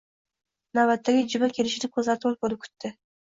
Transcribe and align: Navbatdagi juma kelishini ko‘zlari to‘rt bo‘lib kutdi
Navbatdagi 0.77 1.21
juma 1.35 1.49
kelishini 1.57 1.91
ko‘zlari 1.99 2.21
to‘rt 2.27 2.41
bo‘lib 2.47 2.65
kutdi 2.67 2.93